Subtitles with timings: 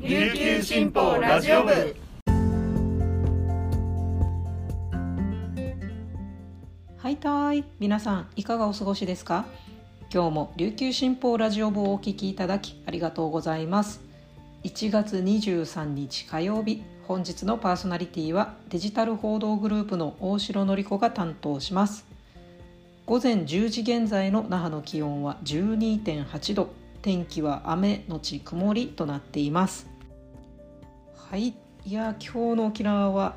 [0.00, 1.96] 琉球新報ラジオ部。
[6.96, 9.44] はいたい皆さんいかがお過ごしですか？
[10.14, 14.00] 今日も琉球新報ラジオ部をお聞きいただきありがとうございます。
[14.62, 22.06] 1月23日火曜日本日のパーソナリティはデジタル報道グループの大城典子が担当します。
[23.04, 26.68] 午前10時現在の那覇の気温は12.8度。
[27.00, 29.87] 天気は雨のち曇りとなっています。
[31.30, 31.48] はい。
[31.84, 33.36] いや今日の沖縄は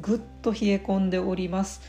[0.00, 1.80] ぐっと冷え込んでおります、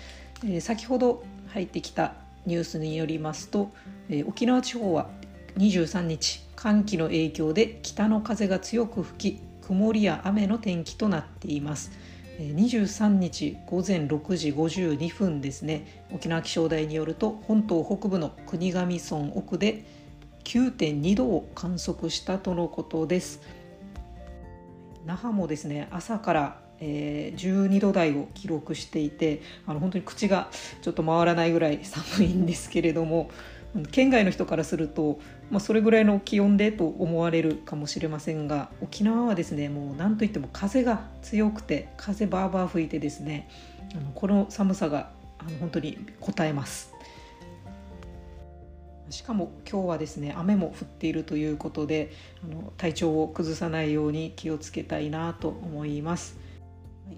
[0.43, 2.15] えー、先ほど入ってきた
[2.47, 3.71] ニュースによりますと、
[4.09, 5.11] えー、沖縄地方は
[5.57, 11.91] 23日寒気の影響で北の風が強く吹き曇りや雨の天気となっています。
[12.39, 16.03] 23日午前6時52分ですね。
[16.11, 19.85] 沖縄気象台によると本島北部の国頭村奥で
[20.45, 23.41] 9.2度を観測したとのことです。
[25.07, 30.49] 那覇もですね朝からえー、12度台を記録していてあの本当に口が
[30.83, 33.31] ちょっと回らないぐらい寒いんですけれども
[33.91, 43.49] 県外の人からすると、まあ、それぐらいの気温でと思われるかもしれませんが沖縄はですねもう何といっても風が強くて風バーバー吹いてですね
[43.93, 46.96] あのこの寒さがあの本当に応えます。
[49.09, 52.11] しかも今日はですね雨も降っているということで
[52.43, 56.37] あの体調を崩さないように気をつけたいなと思います、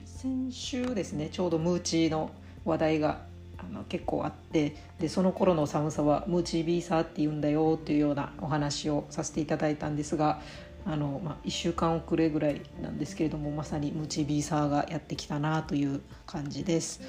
[0.06, 2.32] 先週ですねちょうどムーチーの
[2.66, 3.22] 話題が
[3.58, 10.42] あの結構あってでその頃の寒さはムーチービーサーって言うんだよっていうようなお話をさせていただいたんですが
[10.86, 17.02] あの、まあ、1週間遅れぐらいなんですけれどもまさにムーチービーサーがやってきたなという感じです。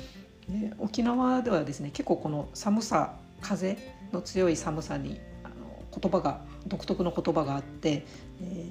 [0.48, 3.77] で沖縄ではですね結構この寒さ風
[4.12, 5.55] の強い寒さにあの
[5.98, 8.06] 言葉が独特の言葉があって、
[8.42, 8.70] え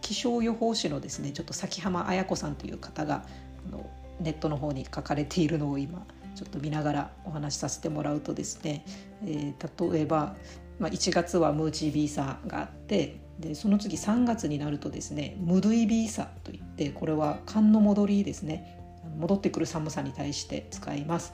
[0.00, 3.24] 気象予報士のですねちょっと崎浜綾子さんという方が
[3.68, 3.90] あの
[4.20, 8.84] ネットの方に書かれているのを今ちょっと見ながらお話しさせてもらうとですね、
[9.24, 10.36] えー、例えば、
[10.78, 18.80] まあ、1月はムーチービーサーがあってでその次3月になるとですねムドゥイビーサといってこれは寒の戻りですね
[19.18, 21.32] 戻ってくる寒さに対して使います。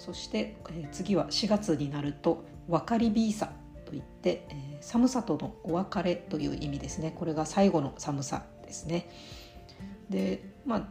[0.00, 3.52] そして、え、次は4月になると別りビーサ
[3.84, 7.14] といって、え、寒さとのお別れという意味ですね。
[7.14, 9.10] これが最後の寒さですね。
[10.08, 10.88] でまあ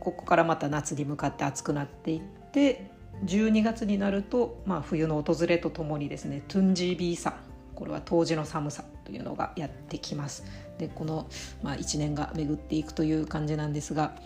[0.00, 2.90] ここからまた夏に向かって暑くなっていって
[3.24, 7.34] 12月になると、まあ、冬の訪れとともにですねトゥンジービーサ。
[7.74, 10.44] これは冬至の寒さというのがやってきます。
[10.76, 11.28] でこの、
[11.62, 14.16] まあ、1年が巡っていくという感じなんですが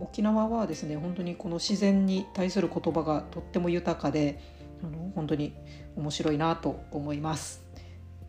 [0.00, 4.40] 沖縄はですね本当にこの自然に対する言葉がとっても豊かで
[4.82, 5.54] あの本当に
[5.96, 7.64] 面白いなと思います。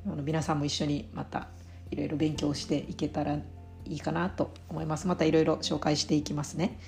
[0.05, 1.49] あの皆さんも一緒にまた
[1.91, 3.41] いろいろ勉強していけたらい
[3.85, 5.07] いかなと思います。
[5.07, 6.79] またいろいろ紹介していきますね。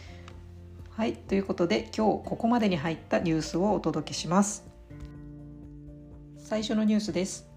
[0.90, 4.66] はいということで今日ここまでに入ったニュースをお届けします。
[6.38, 7.50] 最初のニュースです。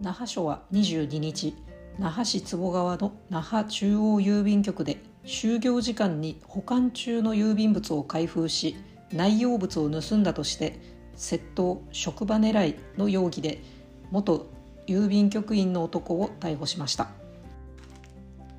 [0.00, 1.54] 那覇署は22日
[1.98, 8.76] 那覇市坪川の那覇中央郵便局で就業時間に保管中の郵便物を開封し
[9.12, 10.78] 内容物を盗んだとして
[11.16, 13.62] 窃盗職場狙いの容疑で
[14.10, 14.50] 元
[14.86, 17.08] 郵便局員の男を逮捕しました。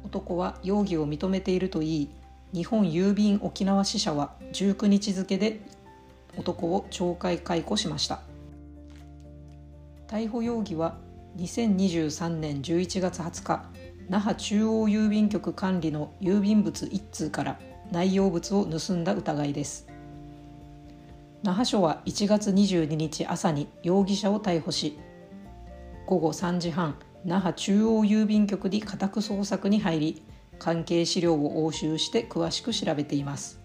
[0.03, 2.09] 男は容疑を認めているといい
[2.53, 5.61] 日本郵便沖縄支社は19日付で
[6.37, 8.21] 男を懲戒解雇しました。
[10.07, 10.97] 逮捕容疑は
[11.37, 13.65] 2023年11月20日
[14.11, 17.57] 那覇中央郵便局管理の郵便物1通から
[17.93, 19.87] 内容物を盗んだ疑いです。
[21.43, 24.99] 那覇署は1月22日朝に容疑者を逮捕し
[26.05, 30.23] 午後3時半那覇中央郵便局に家宅捜索に入り
[30.59, 33.61] 関係資料を押収して詳しく調べています。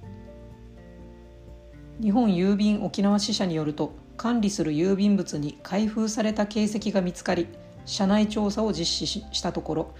[2.00, 7.48] 日本郵便沖縄支社によると管理する郵便物に開封された形跡が見つかり
[7.84, 9.94] 社内調査を実施したところ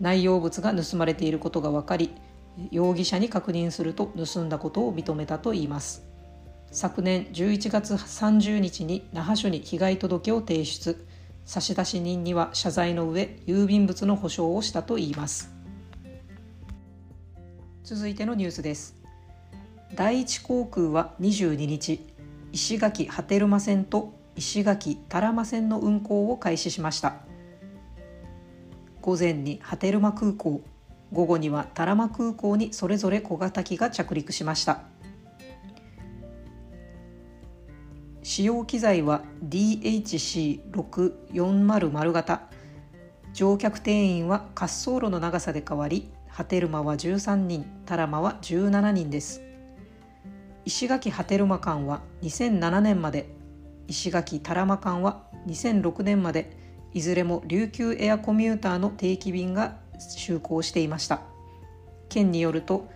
[0.00, 2.14] 内容物が盗まれていることが分かり
[2.70, 6.04] 容疑者に確認すると盗んだことを認めたといいます。
[6.70, 11.06] 昨年11月30日に那覇署に被害届を提出。
[11.44, 15.54] 差出人には謝罪の上郵便物の保証をしたといいます。
[17.84, 18.96] 続いてのニュースです。
[19.94, 22.00] 第一航空は22日
[22.52, 27.25] 石垣波照間線と石垣多良間線の運行を開始しました。
[29.06, 30.62] 午前に波照間空港
[31.12, 34.80] 午後には多良間空港にそれぞれ小型機が着陸しました。
[38.24, 42.48] 使用機材は DHC640 型。
[43.32, 49.40] 乗客定員は滑走路の長さで変わり波照間は13人タラマは17人です。
[50.64, 53.30] 石垣波照間間は2007年まで。
[53.86, 56.65] 石垣タラマ間は2006年まで。
[56.96, 59.76] いずれも琉球エアコミューターの定期便が
[60.16, 61.20] 就航していました。
[62.08, 62.88] 県によると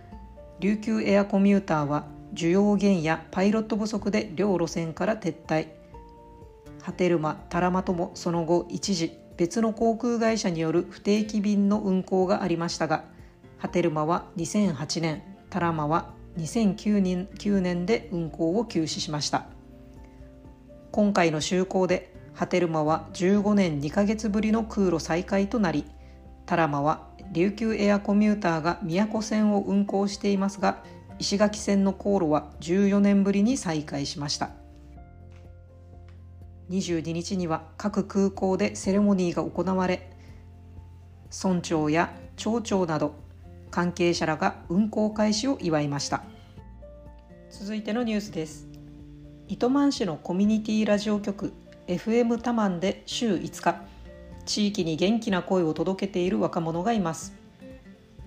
[0.59, 5.67] 琉球エアコミューターは需要減やパイロット不足で両路線から撤退。
[6.81, 13.03] 波照間タラマともその後一時別の航空会社による不定期便の運航がありましたが
[13.59, 15.21] 波照間は2008年
[15.51, 16.09] タラマは
[16.39, 19.45] 2009年 ,9 年で運航を休止しました。
[20.91, 25.85] 今回の就航で波照間は15年2ヶ月ぶりの空路再開となり
[26.45, 30.83] タラマは琉球エアコミューターが宮古線を運行していますが
[31.19, 34.49] 石垣線の航路は14年ぶりに再開しました。
[36.71, 40.09] 22日には各空港でセレモニーが行われ
[41.43, 43.13] 村長や町長など
[43.69, 46.23] 関係者らが運行開始を祝いました。
[47.49, 48.67] 続いてのニュースです。
[49.47, 51.53] 糸満市のコミュニティラジオ局
[51.91, 53.81] FM タマンで週5日
[54.45, 57.33] 地域に元気な声を届けている若者がいます。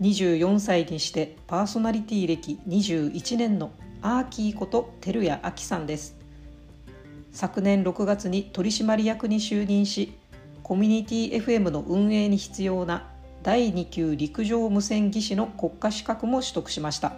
[0.02, 3.70] 24歳にしてパーソナリティ歴21年の
[4.02, 6.14] アーキーこと照屋亜紀さんです。
[7.32, 10.12] 昨年6月に取締役に就任し
[10.62, 13.08] コミュニティ FM の運営に必要な
[13.42, 17.14] 第2級陸上無線技師の国家資格も取得しました。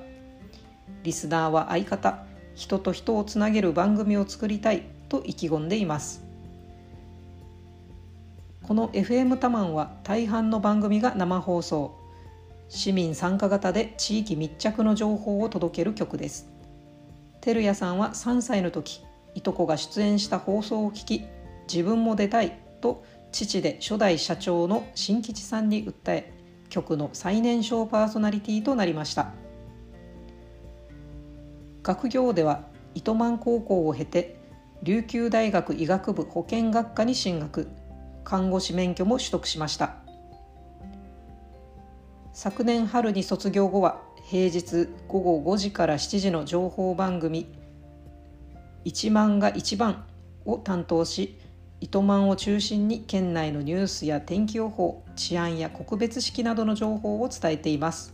[1.03, 6.26] リスナーは相方人と人をつなげる番組を作りたいと意気込んでいます。
[8.67, 11.97] この FM タマンは大半の番組が生放送。
[12.69, 16.49] 市民参加型で地域密着の情報を届ける局です。
[17.41, 19.05] 照屋さんは3歳の時
[19.37, 21.23] いとこが出演した放送を聞き
[21.73, 26.33] 自分も出たいと父で初代社長の新吉さんに訴え
[26.69, 29.33] 局の最年少パーソナリティとなりました。
[31.85, 32.65] 学業では
[32.97, 34.41] 糸満高校を経て
[34.83, 37.69] 琉球大学医学部保健学科に進学。
[38.27, 39.95] 看護師免許も取得しました。
[42.33, 47.47] 昨年春に卒業後は平日午後5時から7時の情報番組
[48.85, 50.05] 「一万が一番」
[50.45, 51.39] を担当し
[51.81, 58.13] 糸満を中心に県内のニュースや天気予報治安や国別式などの情報を伝えています。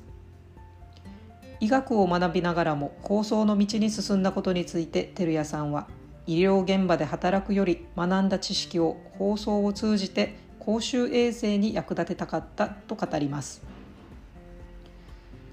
[1.59, 5.87] 医学を学びながらも放送の道に進んだことについて照屋さんは
[6.27, 13.63] 医療現場で働くより学んだ知識を放送を通じて公衆衛生に役立てたかったと語ります。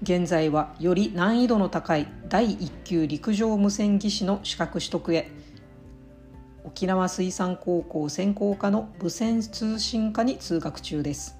[0.02, 5.30] 現在はより難易度の高い第1級陸上無線技師の資格取得へ。
[6.64, 11.36] 沖縄水産高校専攻科の無線通信科に通学中です。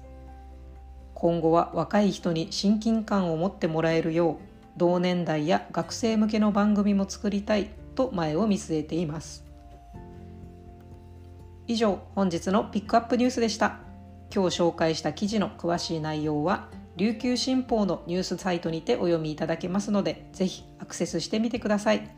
[1.15, 4.35] 今後は若い人に親近感を持ってもらえるよう
[4.75, 9.45] 同年代や学生向けの番組も作りたいと前を見据えています。
[11.67, 13.79] 以上本日のピックアップニュースでした。
[14.33, 22.09] 今日紹介した記事の詳しい内容は琉球新報のニュースサイトにてお読みいただけますのでぜひアクセスしてみてください。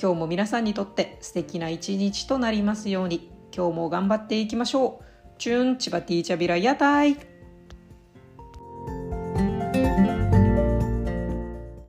[0.00, 5.04] 今日も皆さんにとって素敵な一日となりますように今日も頑張っていきましょう。
[5.38, 7.35] チューンチバティーチャビラ屋台。